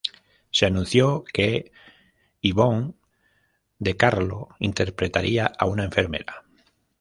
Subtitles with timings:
[0.49, 1.71] Se anunció que
[2.41, 2.95] Yvonne
[3.77, 6.43] de Carlo interpretaría a una enfermera.